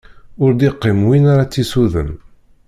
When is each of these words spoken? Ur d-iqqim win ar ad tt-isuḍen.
Ur 0.43 0.51
d-iqqim 0.53 0.99
win 1.07 1.25
ar 1.31 1.39
ad 1.39 1.49
tt-isuḍen. 1.49 2.09